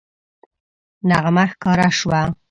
[1.09, 2.21] نغمه ښکاره شوه